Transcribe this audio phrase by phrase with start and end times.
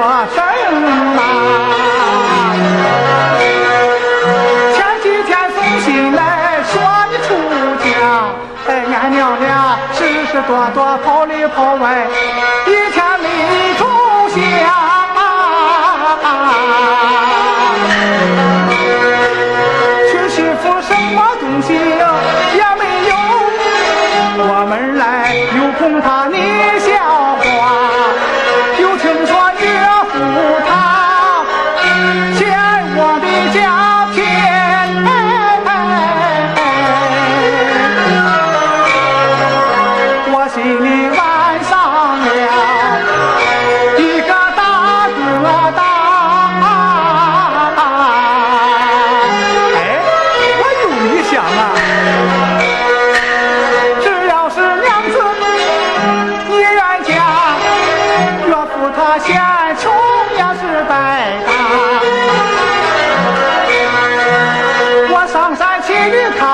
[0.00, 0.40] 说声
[1.14, 1.20] 啦。
[4.74, 6.22] 前几天送信来
[6.72, 6.72] 说
[7.10, 7.28] 你出
[7.84, 7.86] 家，
[8.66, 9.98] 哎，俺娘俩时
[10.32, 12.08] 时多多跑里跑外，
[12.66, 13.26] 一天没
[13.76, 13.84] 住
[14.30, 14.40] 下。
[20.10, 23.12] 娶媳妇什么东西也没有，
[24.48, 25.04] 我们来
[25.58, 26.36] 又恐怕你
[26.80, 26.88] 笑
[27.36, 27.44] 话，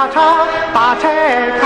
[0.09, 1.66] 咔嚓把柴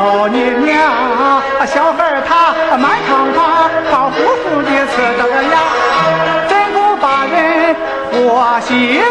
[0.00, 0.80] 叫你娘，
[1.66, 5.60] 小孩儿他满堂堂，胖乎乎的呲着个牙，
[6.48, 7.76] 真不把人
[8.10, 9.02] 活稀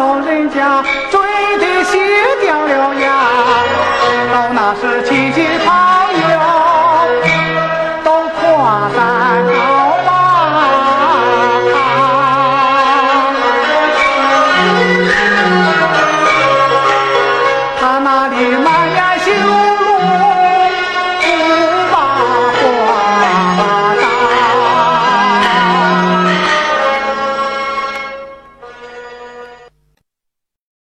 [0.00, 1.20] 老人家追
[1.58, 1.98] 得稀
[2.40, 3.06] 掉了牙，
[4.32, 5.68] 到那时亲戚朋
[6.32, 6.36] 友
[8.02, 8.40] 都夸
[8.96, 8.98] 咱
[9.52, 9.60] 好
[10.08, 10.08] 啊。
[17.78, 18.66] 他那里满
[18.96, 19.28] 眼羞